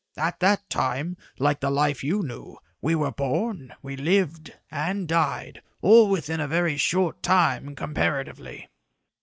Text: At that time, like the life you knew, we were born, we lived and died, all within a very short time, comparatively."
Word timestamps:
At 0.17 0.39
that 0.39 0.67
time, 0.67 1.15
like 1.37 1.59
the 1.59 1.69
life 1.69 2.03
you 2.03 2.23
knew, 2.23 2.57
we 2.81 2.95
were 2.95 3.11
born, 3.11 3.75
we 3.83 3.95
lived 3.95 4.51
and 4.71 5.07
died, 5.07 5.61
all 5.83 6.09
within 6.09 6.39
a 6.39 6.47
very 6.47 6.75
short 6.75 7.21
time, 7.21 7.75
comparatively." 7.75 8.67